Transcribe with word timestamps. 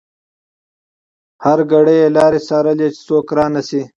هره 1.43 1.63
شېبه 1.69 1.93
يې 1.97 2.07
لارې 2.15 2.39
څارلې 2.47 2.87
چې 2.95 3.01
څوک 3.07 3.27
رانشي. 3.37 3.81